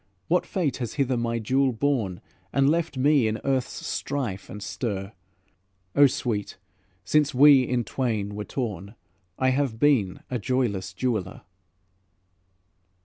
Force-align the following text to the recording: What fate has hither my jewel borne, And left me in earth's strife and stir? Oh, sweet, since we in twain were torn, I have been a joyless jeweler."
What 0.29 0.47
fate 0.47 0.77
has 0.77 0.95
hither 0.95 1.15
my 1.15 1.37
jewel 1.37 1.71
borne, 1.71 2.21
And 2.51 2.67
left 2.67 2.97
me 2.97 3.27
in 3.27 3.39
earth's 3.43 3.85
strife 3.85 4.49
and 4.49 4.63
stir? 4.63 5.11
Oh, 5.95 6.07
sweet, 6.07 6.57
since 7.05 7.35
we 7.35 7.61
in 7.61 7.83
twain 7.83 8.33
were 8.33 8.45
torn, 8.45 8.95
I 9.37 9.49
have 9.49 9.77
been 9.77 10.21
a 10.31 10.39
joyless 10.39 10.95
jeweler." 10.95 11.41